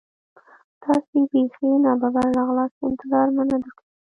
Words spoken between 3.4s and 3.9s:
نه درلود.